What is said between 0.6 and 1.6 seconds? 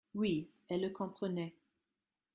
elle le comprenait.